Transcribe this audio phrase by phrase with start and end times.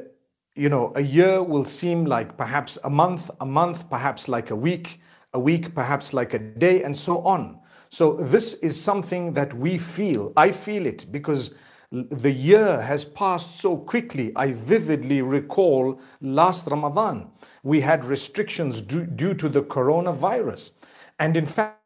[0.54, 4.56] you know a year will seem like perhaps a month, a month perhaps like a
[4.56, 5.00] week,
[5.32, 7.58] a week perhaps like a day and so on.
[7.88, 10.32] So this is something that we feel.
[10.36, 11.54] I feel it because
[11.90, 14.32] the year has passed so quickly.
[14.34, 17.30] I vividly recall last Ramadan,
[17.62, 20.72] we had restrictions due, due to the coronavirus.
[21.20, 21.83] And in fact,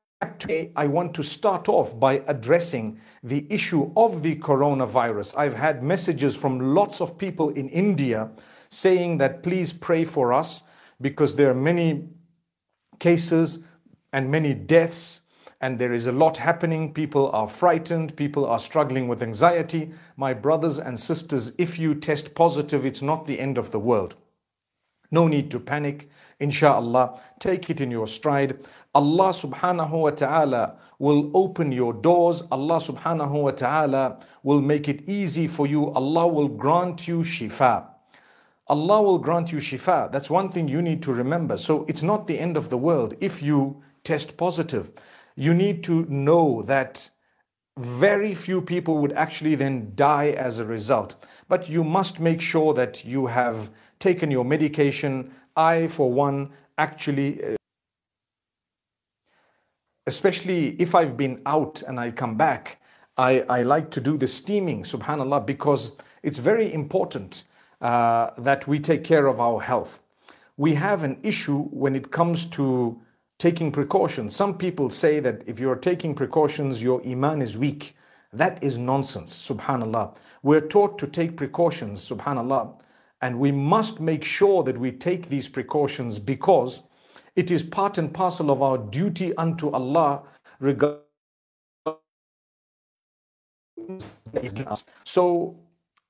[0.49, 5.37] today I want to start off by addressing the issue of the coronavirus.
[5.37, 8.31] I've had messages from lots of people in India
[8.69, 10.63] saying that please pray for us
[11.01, 12.09] because there are many
[12.99, 13.65] cases
[14.13, 15.23] and many deaths
[15.61, 16.95] and there is a lot happening.
[16.95, 19.91] People are frightened, people are struggling with anxiety.
[20.17, 24.17] My brothers and sisters, if you test positive, it's not the end of the world.
[25.11, 26.09] No need to panic.
[26.41, 28.59] Insha'Allah, take it in your stride.
[28.95, 32.43] Allah subhanahu wa ta'ala will open your doors.
[32.51, 35.91] Allah subhanahu wa ta'ala will make it easy for you.
[35.91, 37.87] Allah will grant you shifa.
[38.67, 40.13] Allah will grant you shifa.
[40.13, 41.57] That's one thing you need to remember.
[41.57, 44.91] So it's not the end of the world if you test positive
[45.39, 47.11] you need to know that
[47.79, 51.15] very few people would actually then die as a result.
[51.49, 55.33] But you must make sure that you have taken your medication.
[55.57, 57.57] I, for one, actually, uh,
[60.07, 62.81] especially if I've been out and I come back,
[63.17, 67.45] I, I like to do the steaming, subhanAllah, because it's very important
[67.81, 70.01] uh, that we take care of our health.
[70.57, 73.01] We have an issue when it comes to
[73.39, 74.35] taking precautions.
[74.35, 77.97] Some people say that if you're taking precautions, your iman is weak.
[78.33, 80.17] That is nonsense, subhanallah.
[80.43, 82.81] We're taught to take precautions, subhanallah,
[83.21, 86.83] and we must make sure that we take these precautions because
[87.37, 90.23] it is part and parcel of our duty unto Allah
[90.61, 91.03] regarding
[95.05, 95.57] so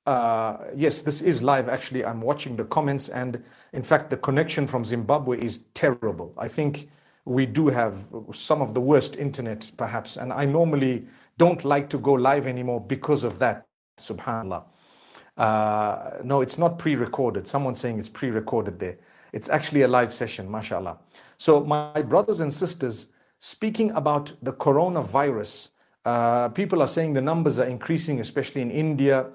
[0.07, 1.69] uh, yes, this is live.
[1.69, 3.45] Actually, I'm watching the comments, and
[3.75, 6.33] in fact, the connection from Zimbabwe is terrible.
[6.39, 6.89] I think
[7.27, 10.17] we do have some of the worst internet, perhaps.
[10.17, 13.67] And I normally don't like to go live anymore because of that,
[14.01, 14.65] subhanAllah.
[15.39, 17.47] Uh, no, it's not pre recorded.
[17.47, 18.99] Someone's saying it's pre recorded there.
[19.33, 20.99] It's actually a live session, mashallah.
[21.37, 25.71] So, my brothers and sisters, speaking about the coronavirus,
[26.05, 29.27] uh, people are saying the numbers are increasing, especially in India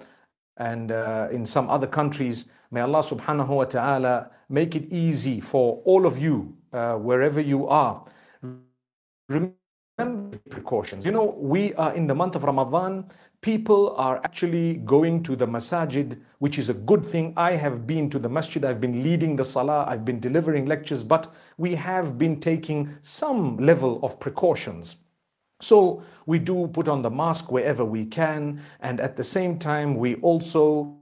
[0.58, 2.46] and uh, in some other countries.
[2.70, 7.68] May Allah subhanahu wa ta'ala make it easy for all of you uh, wherever you
[7.68, 8.06] are.
[9.30, 9.56] Remember
[10.50, 11.06] precautions.
[11.06, 13.06] You know, we are in the month of Ramadan.
[13.42, 17.34] People are actually going to the masajid, which is a good thing.
[17.38, 21.04] I have been to the masjid, I've been leading the salah, I've been delivering lectures,
[21.04, 24.98] but we have been taking some level of precautions.
[25.62, 29.96] So we do put on the mask wherever we can, and at the same time,
[29.96, 30.98] we also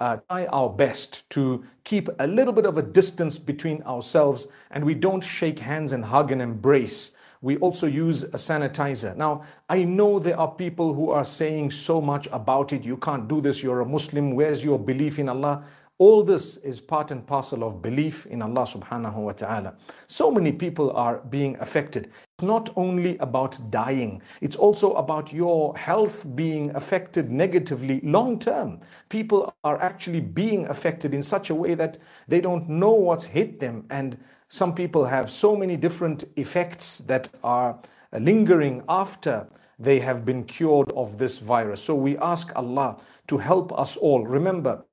[0.00, 4.84] uh, try our best to keep a little bit of a distance between ourselves and
[4.84, 7.12] we don't shake hands and hug and embrace.
[7.40, 9.16] We also use a sanitizer.
[9.16, 12.84] Now, I know there are people who are saying so much about it.
[12.84, 13.62] You can't do this.
[13.62, 14.34] You're a Muslim.
[14.34, 15.64] Where's your belief in Allah?
[16.00, 19.74] All this is part and parcel of belief in Allah subhanahu wa ta'ala.
[20.06, 22.12] So many people are being affected.
[22.40, 28.78] Not only about dying, it's also about your health being affected negatively long term.
[29.08, 33.58] People are actually being affected in such a way that they don't know what's hit
[33.58, 33.84] them.
[33.90, 37.78] And some people have so many different effects that are
[38.12, 39.46] uh, lingering after
[39.78, 41.82] they have been cured of this virus.
[41.82, 42.96] So we ask Allah
[43.28, 44.26] to help us all.
[44.26, 44.84] Remember,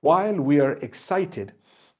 [0.00, 1.52] while we are excited,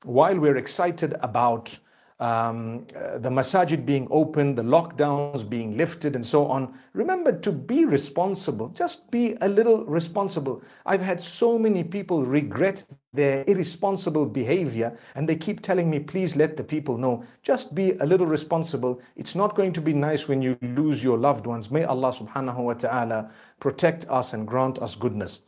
[0.04, 1.78] while we're excited about
[2.20, 7.50] um, uh, the masajid being open, the lockdowns being lifted, and so on, remember to
[7.50, 8.68] be responsible.
[8.68, 10.62] Just be a little responsible.
[10.84, 16.36] I've had so many people regret their irresponsible behavior, and they keep telling me, please
[16.36, 17.24] let the people know.
[17.42, 19.00] Just be a little responsible.
[19.16, 21.70] It's not going to be nice when you lose your loved ones.
[21.70, 25.40] May Allah subhanahu wa ta'ala protect us and grant us goodness.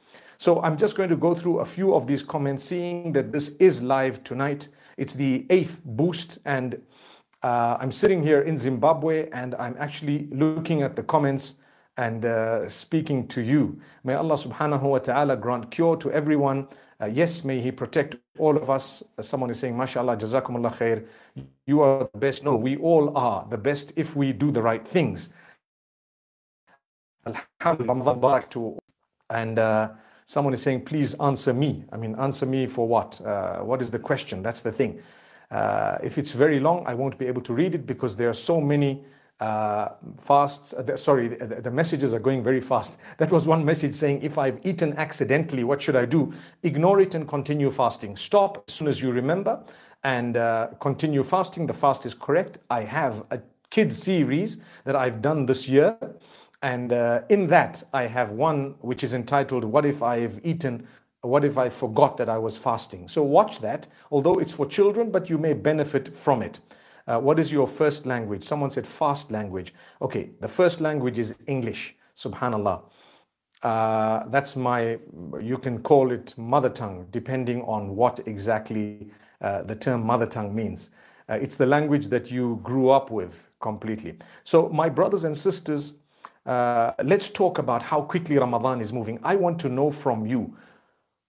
[0.43, 3.51] So I'm just going to go through a few of these comments, seeing that this
[3.61, 4.67] is live tonight.
[4.97, 6.83] It's the eighth boost, and
[7.45, 11.59] uh, I'm sitting here in Zimbabwe, and I'm actually looking at the comments
[11.97, 13.79] and uh, speaking to you.
[14.03, 16.67] May Allah subhanahu wa ta'ala grant cure to everyone.
[17.01, 19.05] Uh, yes, may He protect all of us.
[19.17, 21.07] Uh, someone is saying, MashaAllah, Jazakumullah khair.
[21.69, 22.43] You are the best.
[22.43, 25.31] No, we all are the best if we do the right things.
[27.25, 28.77] Alhamdulillah, to
[29.31, 29.91] and uh,
[30.33, 31.85] someone is saying, please answer me.
[31.93, 33.21] I mean, answer me for what?
[33.21, 34.43] Uh, what is the question?
[34.43, 34.99] That's the thing.
[35.51, 38.41] Uh, if it's very long, I won't be able to read it because there are
[38.51, 39.05] so many
[39.41, 40.73] uh, fasts.
[40.73, 42.97] Uh, sorry, the, the, messages are going very fast.
[43.19, 46.33] That was one message saying, if I've eaten accidentally, what should I do?
[46.63, 48.17] Ignore it and continue fasting.
[48.17, 49.63] Stop as soon as you remember
[50.03, 51.67] and uh, continue fasting.
[51.67, 52.57] The fast is correct.
[52.71, 53.39] I have a
[53.69, 55.99] kids series that I've done this year
[56.63, 60.87] and uh, in that, I have one which is entitled, What If I've Eaten?
[61.23, 63.07] What if I forgot that I was fasting?
[63.07, 66.59] So watch that, although it's for children, but you may benefit from it.
[67.07, 68.43] Uh, what is your first language?
[68.43, 69.73] Someone said fast language.
[70.01, 72.83] Okay, the first language is English, subhanAllah.
[73.63, 74.99] Uh, that's my,
[75.41, 79.09] you can call it mother tongue, depending on what exactly
[79.41, 80.91] uh, the term mother tongue means.
[81.29, 84.19] Uh, it's the language that you grew up with completely.
[84.43, 85.95] So, my brothers and sisters,
[86.47, 89.19] uh, let's talk about how quickly Ramadan is moving.
[89.23, 90.57] I want to know from you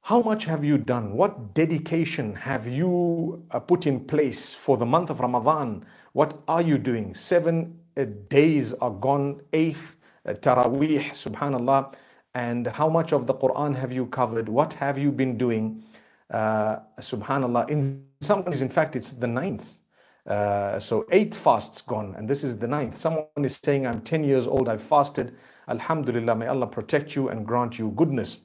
[0.01, 1.13] how much have you done?
[1.13, 5.85] What dedication have you uh, put in place for the month of Ramadan?
[6.11, 7.13] What are you doing?
[7.13, 9.95] Seven uh, days are gone, eighth
[10.25, 11.93] uh, Taraweeh, subhanAllah.
[12.35, 14.49] And how much of the Quran have you covered?
[14.49, 15.85] What have you been doing?
[16.29, 17.69] Uh, subhanAllah.
[17.69, 19.77] In some ways, in fact, it's the ninth.
[20.25, 22.97] Uh, so eight fasts gone, and this is the ninth.
[22.97, 25.35] Someone is saying, I'm 10 years old, I've fasted.
[25.67, 28.39] Alhamdulillah, may Allah protect you and grant you goodness.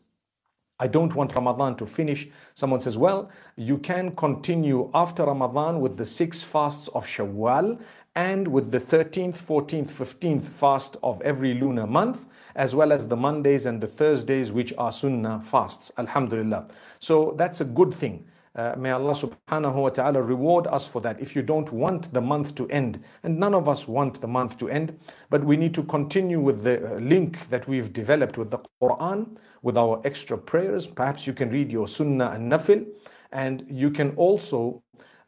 [0.81, 2.29] I don't want Ramadan to finish.
[2.55, 7.81] Someone says, well, you can continue after Ramadan with the six fasts of Shawwal
[8.15, 13.17] and with the 13th, 14th, 15th fast of every lunar month, as well as the
[13.17, 15.91] Mondays and the Thursdays, which are Sunnah fasts.
[15.99, 16.69] Alhamdulillah.
[17.01, 18.25] So that's a good thing.
[18.59, 21.21] Uh, may Allah subhanahu wa ta'ala reward us for that.
[21.21, 24.59] If you don't want the month to end, and none of us want the month
[24.59, 24.99] to end,
[25.31, 29.39] but we need to continue with the uh, link that we've developed with the Quran,
[29.63, 30.89] with our extra prayers.
[30.89, 32.85] Perhaps you can read your Sunnah and Nafil,
[33.31, 34.83] and you can also.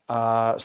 [0.09, 0.59] Uh,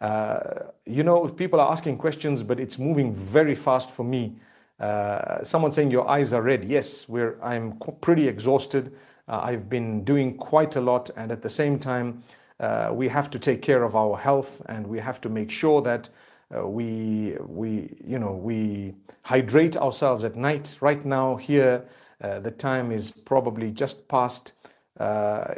[0.00, 0.40] uh,
[0.86, 4.34] you know, people are asking questions, but it's moving very fast for me.
[4.80, 6.64] Uh, someone saying your eyes are red.
[6.64, 8.96] Yes, we're, I'm pretty exhausted.
[9.32, 12.22] Uh, I've been doing quite a lot, and at the same time,
[12.60, 15.80] uh, we have to take care of our health, and we have to make sure
[15.80, 16.10] that
[16.54, 20.76] uh, we we you know we hydrate ourselves at night.
[20.82, 21.86] Right now, here,
[22.20, 24.52] the time is probably just past.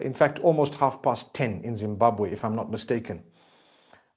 [0.00, 3.24] In fact, almost half past ten in Zimbabwe, if I'm not mistaken.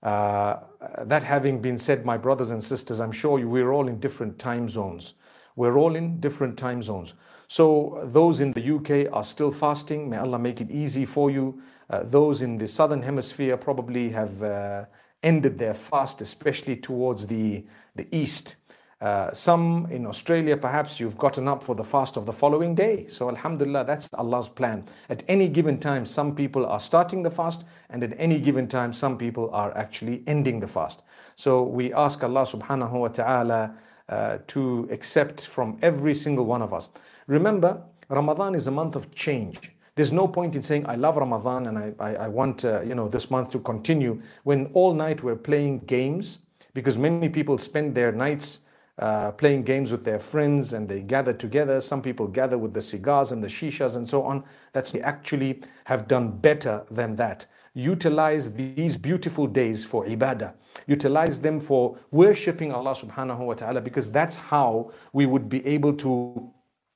[0.04, 0.58] Uh,
[1.06, 4.38] that having been said, my brothers and sisters, I'm sure you, we're all in different
[4.38, 5.16] time zones.
[5.56, 7.16] We're all in different time zones.
[7.48, 10.10] So those in the UK are still fasting.
[10.10, 11.62] May Allah make it easy for you.
[11.90, 14.86] Uh, those in the southern hemisphere probably have uh,
[15.24, 17.66] ended their fast, especially towards the,
[17.96, 18.58] the east.
[19.00, 23.06] Uh, some in Australia, perhaps you've gotten up for the fast of the following day.
[23.08, 24.86] So, Alhamdulillah, that's Allah's plan.
[25.08, 28.94] At any given time, some people are starting the fast, and at any given time,
[28.94, 31.04] some people are actually ending the fast.
[31.36, 33.76] So, we ask Allah subhanahu wa ta'ala
[34.10, 36.90] uh, to accept from every single one of us.
[37.28, 39.72] Remember, Ramadan is a month of change.
[39.96, 42.96] There's no point in saying, I love Ramadan and I, I, I want uh, you
[42.96, 46.40] know, this month to continue when all night we're playing games
[46.74, 48.62] because many people spend their nights
[49.00, 51.82] uh, playing games with their friends and they gather together.
[51.82, 54.44] Some people gather with the cigars and the shishas and so on.
[54.74, 57.46] That's they actually have done better than that.
[57.78, 60.56] Utilize these beautiful days for ibadah.
[60.88, 65.94] Utilize them for worshipping Allah subhanahu wa ta'ala because that's how we would be able
[65.94, 66.52] to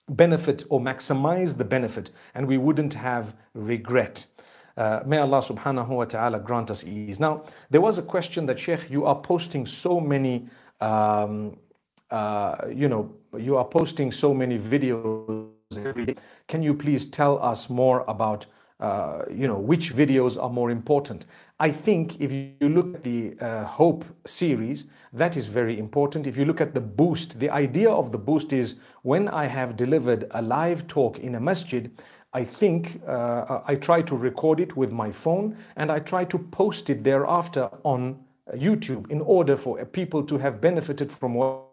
[0.09, 4.25] benefit or maximize the benefit and we wouldn't have regret.
[4.75, 7.19] Uh, may Allah subhanahu wa ta'ala grant us ease.
[7.19, 10.47] Now, there was a question that Sheikh, you are posting so many,
[10.79, 11.59] um,
[12.09, 16.15] uh, you know, you are posting so many videos every day.
[16.47, 18.47] Can you please tell us more about
[18.81, 21.27] uh, you know, which videos are more important.
[21.59, 26.25] I think if you look at the uh, Hope series, that is very important.
[26.25, 29.77] If you look at the boost, the idea of the boost is when I have
[29.77, 31.91] delivered a live talk in a masjid,
[32.33, 36.39] I think uh, I try to record it with my phone and I try to
[36.39, 38.19] post it thereafter on
[38.55, 41.67] YouTube in order for people to have benefited from what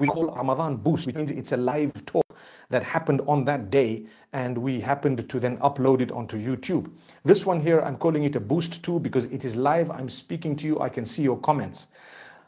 [0.00, 2.23] we call Ramadan boost, which means it's a live talk
[2.70, 6.90] that happened on that day and we happened to then upload it onto YouTube.
[7.24, 9.90] This one here, I'm calling it a boost too because it is live.
[9.90, 10.80] I'm speaking to you.
[10.80, 11.88] I can see your comments.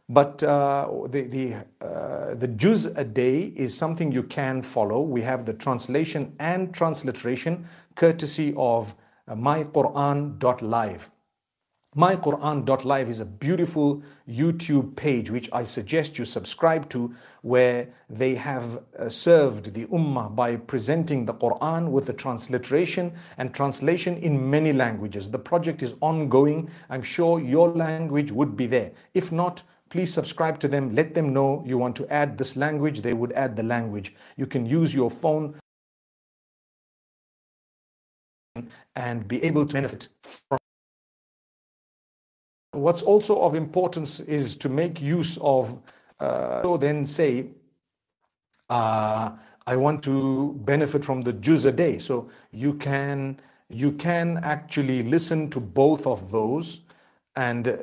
[0.08, 5.00] But uh, the, the, uh, the juz a day is something you can follow.
[5.00, 8.94] We have the translation and transliteration courtesy of
[9.26, 11.10] uh, myquran.live.
[11.96, 18.82] MyQuran.live is a beautiful YouTube page which I suggest you subscribe to, where they have
[18.98, 24.74] uh, served the Ummah by presenting the Quran with the transliteration and translation in many
[24.74, 25.30] languages.
[25.30, 26.68] The project is ongoing.
[26.90, 28.92] I'm sure your language would be there.
[29.14, 30.94] If not, please subscribe to them.
[30.94, 34.14] Let them know you want to add this language, they would add the language.
[34.36, 35.58] You can use your phone
[38.94, 40.58] and be able to benefit from
[42.76, 45.78] What's also of importance is to make use of,
[46.20, 47.46] uh, so then say,
[48.68, 49.30] uh,
[49.66, 51.98] I want to benefit from the juz a day.
[51.98, 56.82] So you can you can actually listen to both of those,
[57.34, 57.76] and uh,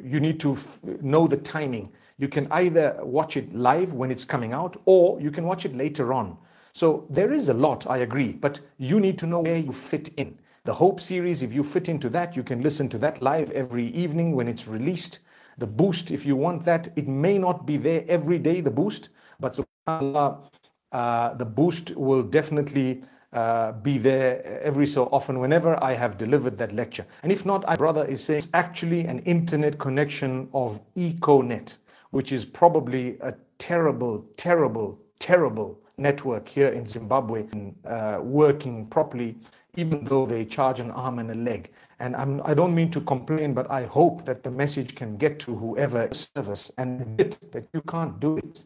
[0.00, 0.56] you need to
[1.00, 1.90] know the timing.
[2.18, 5.76] You can either watch it live when it's coming out, or you can watch it
[5.76, 6.36] later on.
[6.72, 10.10] So there is a lot, I agree, but you need to know where you fit
[10.16, 10.38] in.
[10.68, 13.86] The Hope series, if you fit into that, you can listen to that live every
[13.86, 15.20] evening when it's released.
[15.56, 19.08] The boost, if you want that, it may not be there every day, the boost,
[19.40, 20.44] but subhanAllah,
[20.92, 26.58] uh, the boost will definitely uh, be there every so often whenever I have delivered
[26.58, 27.06] that lecture.
[27.22, 31.78] And if not, my brother is saying it's actually an internet connection of EcoNet,
[32.10, 37.46] which is probably a terrible, terrible, terrible network here in Zimbabwe
[37.86, 39.36] uh, working properly
[39.76, 41.70] even though they charge an arm and a leg.
[42.00, 45.38] And I'm, I don't mean to complain, but I hope that the message can get
[45.40, 48.64] to whoever service and admit that you can't do it.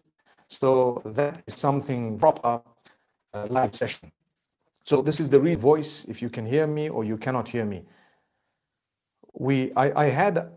[0.49, 2.63] So that is something proper
[3.35, 4.13] uh, live session.
[4.85, 6.05] So this is the real voice.
[6.05, 7.85] If you can hear me or you cannot hear me,
[9.33, 10.51] we I, I had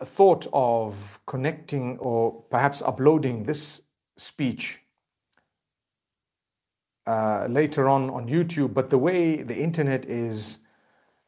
[0.00, 3.82] a thought of connecting or perhaps uploading this
[4.16, 4.80] speech
[7.08, 10.58] uh, later on on YouTube, but the way the internet is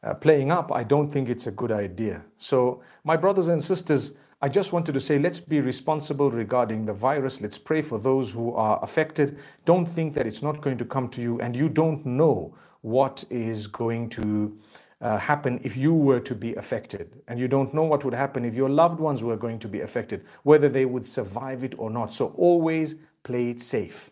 [0.02, 2.22] uh, playing up, I don't think it's a good idea.
[2.36, 6.92] So, my brothers and sisters, I just wanted to say let's be responsible regarding the
[6.92, 7.40] virus.
[7.40, 9.38] Let's pray for those who are affected.
[9.64, 13.24] Don't think that it's not going to come to you, and you don't know what
[13.30, 14.58] is going to
[15.00, 17.22] uh, happen if you were to be affected.
[17.26, 19.80] And you don't know what would happen if your loved ones were going to be
[19.80, 22.12] affected, whether they would survive it or not.
[22.12, 24.10] So, always play it safe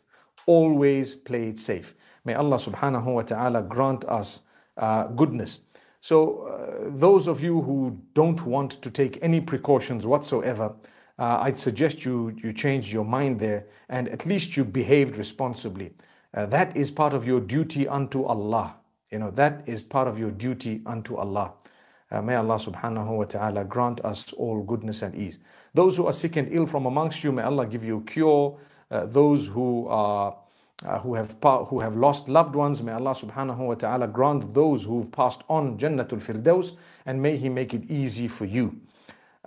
[0.48, 1.94] always play it safe.
[2.24, 4.42] May Allah subhanahu wa ta'ala grant us
[4.78, 5.60] uh, goodness.
[6.00, 10.74] So, uh, those of you who don't want to take any precautions whatsoever,
[11.18, 15.92] uh, I'd suggest you, you change your mind there and at least you behaved responsibly.
[16.32, 18.76] Uh, that is part of your duty unto Allah.
[19.10, 21.54] You know, that is part of your duty unto Allah.
[22.10, 25.40] Uh, may Allah subhanahu wa ta'ala grant us all goodness and ease.
[25.74, 28.58] Those who are sick and ill from amongst you, may Allah give you cure.
[28.90, 30.36] Uh, those who are
[30.84, 31.36] uh, who have
[31.68, 35.76] who have lost loved ones may Allah subhanahu wa ta'ala grant those who've passed on
[35.76, 38.80] Jannatul Firdaus and may He make it easy for you.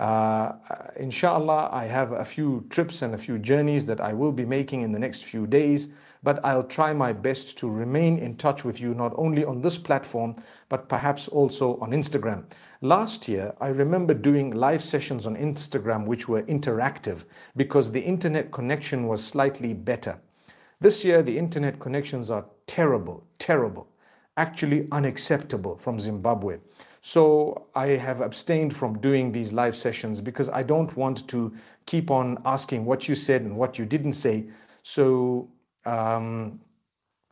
[0.01, 0.55] Uh,
[0.95, 4.81] inshallah, I have a few trips and a few journeys that I will be making
[4.81, 5.89] in the next few days,
[6.23, 9.77] but I'll try my best to remain in touch with you not only on this
[9.77, 10.33] platform,
[10.69, 12.45] but perhaps also on Instagram.
[12.81, 18.51] Last year, I remember doing live sessions on Instagram which were interactive because the internet
[18.51, 20.19] connection was slightly better.
[20.79, 23.87] This year, the internet connections are terrible, terrible,
[24.35, 26.57] actually unacceptable from Zimbabwe.
[27.01, 31.53] So I have abstained from doing these live sessions because I don't want to
[31.87, 34.45] keep on asking what you said and what you didn't say.
[34.83, 35.49] So
[35.85, 36.61] um,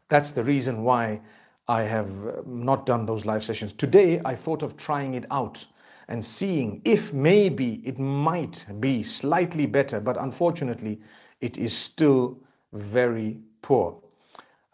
[0.09, 1.21] that's the reason why
[1.67, 3.71] I have uh, not done those live sessions.
[3.71, 5.63] Today, I thought of trying it out
[6.07, 10.99] and seeing if maybe it might be slightly better, but unfortunately,
[11.41, 12.39] it is still
[12.73, 14.01] very poor.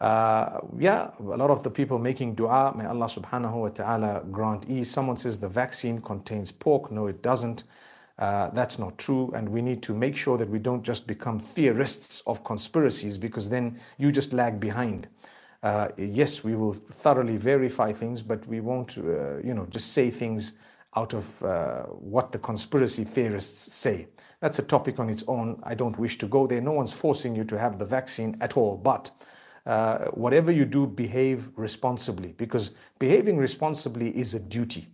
[0.00, 4.66] Uh, yeah, a lot of the people making dua, may Allah subhanahu wa ta'ala grant
[4.68, 4.90] ease.
[4.90, 6.90] Someone says the vaccine contains pork.
[6.90, 7.64] No, it doesn't.
[8.18, 9.30] Uh, that's not true.
[9.34, 13.48] And we need to make sure that we don't just become theorists of conspiracies because
[13.48, 15.08] then you just lag behind.
[15.62, 20.10] Uh, yes, we will thoroughly verify things, but we won't, uh, you know, just say
[20.10, 20.54] things
[20.94, 24.08] out of uh, what the conspiracy theorists say.
[24.40, 25.60] That's a topic on its own.
[25.62, 26.60] I don't wish to go there.
[26.60, 28.76] No one's forcing you to have the vaccine at all.
[28.76, 29.10] But
[29.66, 34.88] uh, whatever you do, behave responsibly because behaving responsibly is a duty.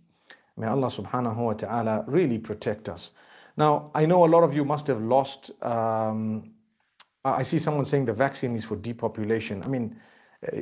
[0.57, 3.11] May Allah subhanahu wa ta'ala really protect us.
[3.55, 5.51] Now, I know a lot of you must have lost.
[5.63, 6.51] Um,
[7.23, 9.63] I see someone saying the vaccine is for depopulation.
[9.63, 9.95] I mean,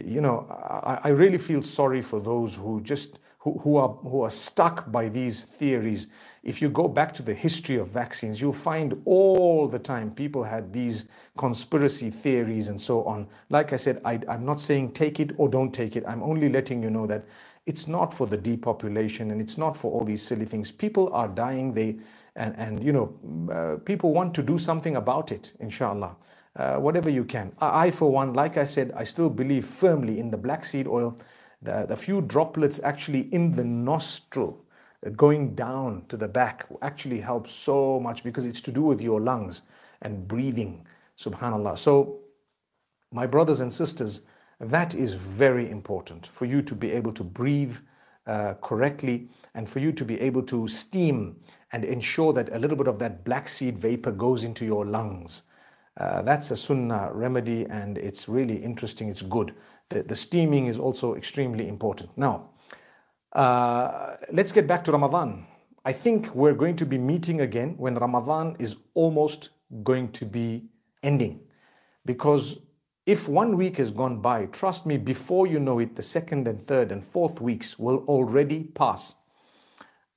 [0.05, 4.23] you know, I, I really feel sorry for those who just who, who are who
[4.23, 6.07] are stuck by these theories.
[6.43, 10.43] If you go back to the history of vaccines, you'll find all the time people
[10.43, 11.05] had these
[11.37, 13.27] conspiracy theories and so on.
[13.49, 16.03] Like I said, I, I'm not saying take it or don't take it.
[16.07, 17.25] I'm only letting you know that
[17.65, 20.71] it's not for the depopulation and it's not for all these silly things.
[20.71, 21.73] People are dying.
[21.73, 21.97] They
[22.35, 23.13] and and you know,
[23.53, 25.53] uh, people want to do something about it.
[25.59, 26.15] Inshallah.
[26.53, 27.53] Uh, whatever you can.
[27.59, 31.17] I, for one, like I said, I still believe firmly in the black seed oil.
[31.61, 34.65] The, the few droplets actually in the nostril
[35.05, 39.01] uh, going down to the back actually helps so much because it's to do with
[39.01, 39.61] your lungs
[40.01, 40.85] and breathing.
[41.17, 41.77] Subhanallah.
[41.77, 42.19] So,
[43.13, 44.23] my brothers and sisters,
[44.59, 47.77] that is very important for you to be able to breathe
[48.27, 51.37] uh, correctly and for you to be able to steam
[51.71, 55.43] and ensure that a little bit of that black seed vapor goes into your lungs.
[55.97, 59.53] Uh, that's a sunnah remedy and it's really interesting, it's good.
[59.89, 62.17] The, the steaming is also extremely important.
[62.17, 62.49] Now,
[63.33, 65.45] uh, let's get back to Ramadan.
[65.83, 69.49] I think we're going to be meeting again when Ramadan is almost
[69.83, 70.65] going to be
[71.03, 71.41] ending.
[72.05, 72.59] Because
[73.05, 76.61] if one week has gone by, trust me, before you know it, the second and
[76.61, 79.15] third and fourth weeks will already pass.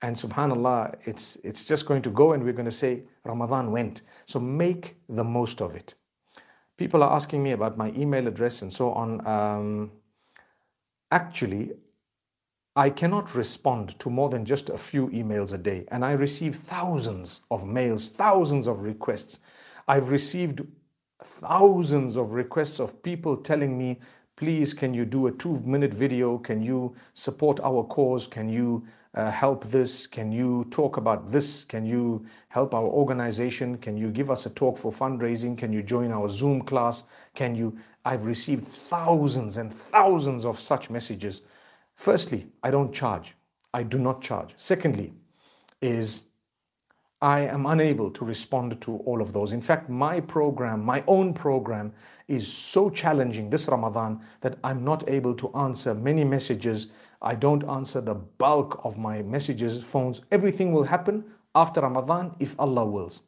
[0.04, 4.02] And subhanAllah, it's, it's just going to go and we're going to say, Ramadan went.
[4.26, 5.94] So make the most of it.
[6.76, 9.26] People are asking me about my email address and so on.
[9.26, 9.92] Um,
[11.10, 11.72] actually,
[12.76, 15.86] I cannot respond to more than just a few emails a day.
[15.90, 19.38] And I receive thousands of mails, thousands of requests.
[19.88, 20.60] I've received
[21.22, 24.00] thousands of requests of people telling me,
[24.36, 26.36] please, can you do a two minute video?
[26.36, 28.26] Can you support our cause?
[28.26, 28.84] Can you
[29.14, 30.06] uh, help this?
[30.06, 31.64] Can you talk about this?
[31.64, 33.78] Can you help our organization?
[33.78, 35.56] Can you give us a talk for fundraising?
[35.56, 37.04] Can you join our Zoom class?
[37.34, 37.76] Can you?
[38.04, 41.42] I've received thousands and thousands of such messages.
[41.94, 43.34] Firstly, I don't charge.
[43.72, 44.52] I do not charge.
[44.56, 45.12] Secondly,
[45.80, 46.24] is
[47.24, 49.52] I am unable to respond to all of those.
[49.52, 51.94] In fact, my program, my own program,
[52.28, 56.88] is so challenging this Ramadan that I'm not able to answer many messages
[57.24, 60.20] I don't answer the bulk of my messages, phones.
[60.30, 63.22] Everything will happen after Ramadan if Allah wills.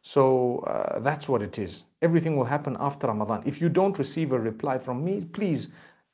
[0.00, 1.86] So uh, that's what it is.
[2.00, 3.42] Everything will happen after Ramadan.
[3.46, 5.68] If you don't receive a reply from me, please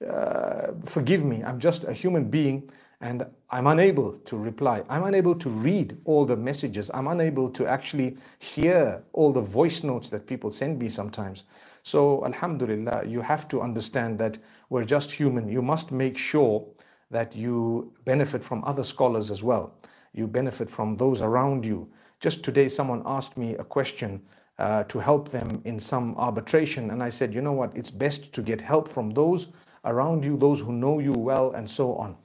[0.07, 1.43] uh, forgive me.
[1.43, 2.69] I'm just a human being
[3.01, 4.83] and I'm unable to reply.
[4.89, 6.91] I'm unable to read all the messages.
[6.93, 11.45] I'm unable to actually hear all the voice notes that people send me sometimes.
[11.85, 15.49] So, Alhamdulillah, you have to understand that we're just human.
[15.49, 16.67] You must make sure
[17.11, 19.75] that you benefit from other scholars as well.
[20.13, 21.89] You benefit from those around you.
[22.21, 24.23] Just today, someone asked me a question
[24.59, 28.33] uh, to help them in some arbitration, and I said, you know what, it's best
[28.35, 29.49] to get help from those
[29.85, 32.17] around you, those who know you well, and so on.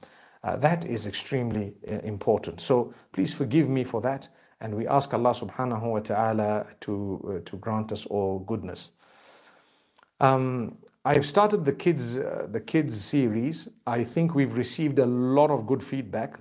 [0.42, 2.60] Uh, that is extremely uh, important.
[2.60, 4.28] So please forgive me for that,
[4.60, 8.90] and we ask Allah subhanahu wa ta'ala to, uh, to grant us all goodness.
[10.20, 13.68] Um, I've started the kids uh, the kids series.
[13.86, 16.40] I think we've received a lot of good feedback,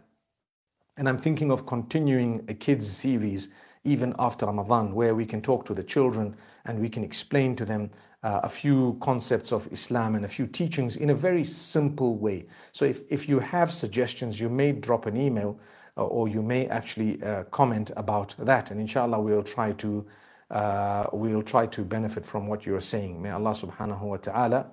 [0.96, 3.50] and I'm thinking of continuing a kids series
[3.84, 7.66] even after Ramadan, where we can talk to the children and we can explain to
[7.66, 7.92] them
[8.24, 12.46] uh, a few concepts of Islam and a few teachings in a very simple way.
[12.72, 15.60] So if, if you have suggestions, you may drop an email
[15.98, 20.06] uh, or you may actually uh, comment about that, and inshallah we'll try to
[20.54, 23.20] uh, we'll try to benefit from what you're saying.
[23.22, 24.68] May Allah subhanahu wa ta'ala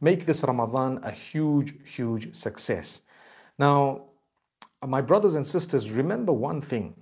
[0.00, 3.02] make this Ramadan a huge, huge success.
[3.58, 4.02] Now,
[4.86, 6.94] my brothers and sisters, remember one thing.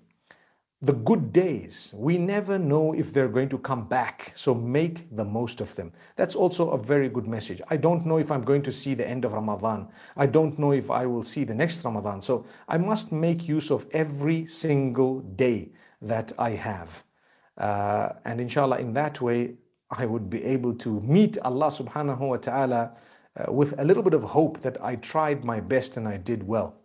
[0.82, 5.24] The good days, we never know if they're going to come back, so make the
[5.24, 5.92] most of them.
[6.16, 7.60] That's also a very good message.
[7.68, 9.88] I don't know if I'm going to see the end of Ramadan.
[10.16, 12.22] I don't know if I will see the next Ramadan.
[12.22, 17.04] So I must make use of every single day that I have.
[17.60, 19.54] Uh, and inshallah, in that way,
[19.90, 22.96] I would be able to meet Allah subhanahu wa ta'ala
[23.36, 26.42] uh, with a little bit of hope that I tried my best and I did
[26.42, 26.80] well.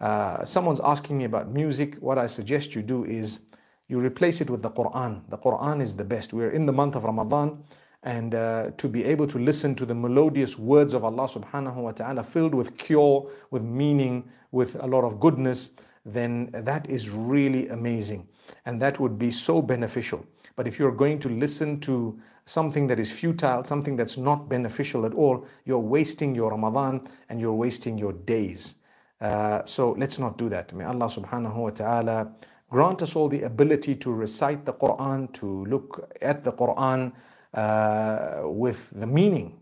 [0.00, 1.94] Uh, someone's asking me about music.
[1.96, 3.42] What I suggest you do is
[3.86, 5.22] you replace it with the Quran.
[5.28, 6.32] The Quran is the best.
[6.32, 7.62] We're in the month of Ramadan,
[8.02, 11.92] and uh, to be able to listen to the melodious words of Allah subhanahu wa
[11.92, 15.72] ta'ala filled with cure, with meaning, with a lot of goodness,
[16.04, 18.28] then that is really amazing.
[18.64, 20.24] And that would be so beneficial.
[20.56, 25.06] But if you're going to listen to something that is futile, something that's not beneficial
[25.06, 28.76] at all, you're wasting your Ramadan and you're wasting your days.
[29.20, 30.72] Uh, so let's not do that.
[30.72, 32.32] May Allah subhanahu wa ta'ala
[32.70, 37.12] grant us all the ability to recite the Quran, to look at the Quran
[37.54, 39.58] uh, with the meaning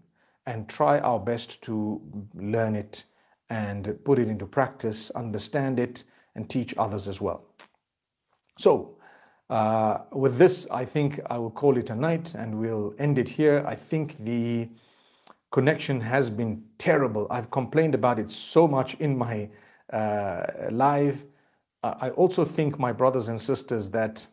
[0.46, 2.01] and try our best to
[2.35, 3.05] learn it
[3.49, 7.46] and put it into practice, understand it, and teach others as well.
[8.59, 8.97] So,
[9.49, 13.29] uh, with this, I think I will call it a night and we'll end it
[13.29, 13.64] here.
[13.66, 14.69] I think the
[15.51, 17.27] connection has been terrible.
[17.31, 19.51] I've complained about it so much in my
[19.92, 21.25] uh, live.
[21.85, 24.27] I also think, my brothers and sisters, that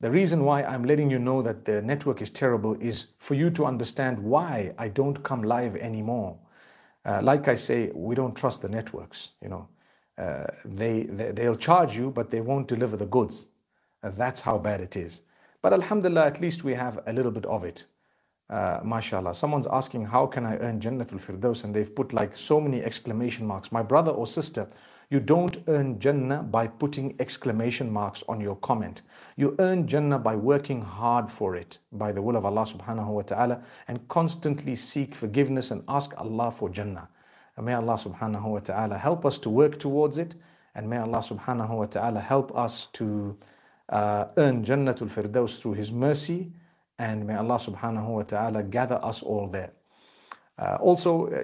[0.00, 3.50] the reason why I'm letting you know that the network is terrible is for you
[3.50, 6.38] to understand why I don't come live anymore.
[7.04, 9.32] Uh, like I say, we don't trust the networks.
[9.42, 9.68] You know,
[10.20, 13.48] uh, they, they they'll charge you, but they won't deliver the goods.
[14.02, 15.22] Uh, that's how bad it is.
[15.62, 17.86] But Alhamdulillah, at least we have a little bit of it.
[18.50, 19.32] Uh, mashallah.
[19.32, 21.64] Someone's asking, how can I earn Jannatul Firdaus?
[21.64, 23.70] And they've put like so many exclamation marks.
[23.70, 24.66] My brother or sister,
[25.08, 29.02] you don't earn Jannah by putting exclamation marks on your comment.
[29.36, 33.22] You earn Jannah by working hard for it by the will of Allah subhanahu wa
[33.22, 37.08] ta'ala and constantly seek forgiveness and ask Allah for Jannah.
[37.60, 40.34] And may Allah subhanahu wa ta'ala help us to work towards it
[40.74, 43.36] and may Allah subhanahu wa ta'ala help us to
[43.90, 46.52] uh, earn Jannatul Firdaus through His mercy
[46.98, 49.72] and may Allah subhanahu wa ta'ala gather us all there.
[50.58, 51.42] Uh, also, uh,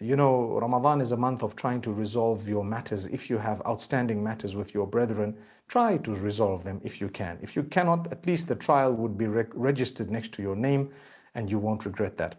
[0.00, 3.06] you know, Ramadan is a month of trying to resolve your matters.
[3.06, 5.36] If you have outstanding matters with your brethren,
[5.68, 7.38] try to resolve them if you can.
[7.40, 10.90] If you cannot, at least the trial would be re registered next to your name
[11.36, 12.34] and you won't regret that.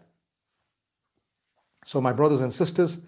[1.84, 3.02] So, my brothers and sisters,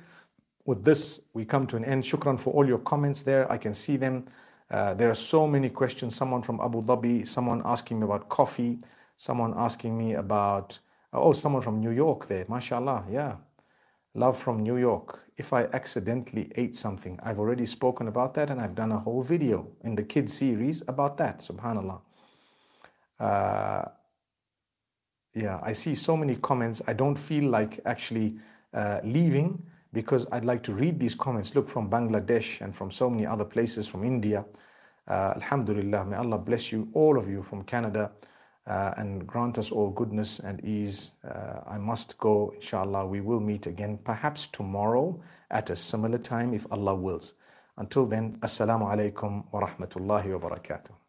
[0.64, 2.04] with this, we come to an end.
[2.04, 3.50] Shukran for all your comments there.
[3.50, 4.26] I can see them.
[4.70, 6.14] Uh, there are so many questions.
[6.14, 8.78] Someone from Abu Dhabi, someone asking me about coffee,
[9.16, 10.78] someone asking me about
[11.16, 12.44] Oh, someone from New York there.
[12.44, 13.10] MashaAllah.
[13.10, 13.36] Yeah.
[14.14, 15.20] Love from New York.
[15.36, 19.22] If I accidentally ate something, I've already spoken about that and I've done a whole
[19.22, 21.38] video in the kids series about that.
[21.38, 22.00] Subhanallah.
[23.18, 23.84] Uh,
[25.34, 26.82] yeah, I see so many comments.
[26.86, 28.38] I don't feel like actually
[28.76, 29.60] uh, leaving
[29.92, 31.54] because I'd like to read these comments.
[31.54, 34.44] Look, from Bangladesh and from so many other places, from India.
[35.08, 38.12] Uh, Alhamdulillah, may Allah bless you, all of you from Canada
[38.66, 41.12] uh, and grant us all goodness and ease.
[41.24, 43.06] Uh, I must go, inshallah.
[43.06, 47.34] We will meet again, perhaps tomorrow at a similar time if Allah wills.
[47.78, 51.05] Until then, Assalamu alaikum wa rahmatullahi wa barakatuh.